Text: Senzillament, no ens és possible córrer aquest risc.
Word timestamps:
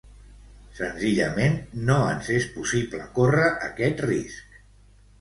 Senzillament, 0.79 1.59
no 1.91 1.99
ens 2.15 2.33
és 2.39 2.49
possible 2.57 3.07
córrer 3.21 3.55
aquest 3.71 4.07
risc. 4.11 4.63